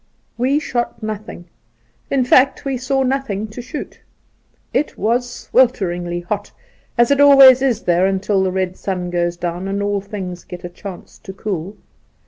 [0.35, 1.45] We shot nothing;
[2.09, 3.99] in fact, we saw nothing to shoot.
[4.73, 6.51] It was swelteringly hot,
[6.97, 10.63] as it always is there until the red sun goes down and all things get
[10.63, 11.77] a chance to cool.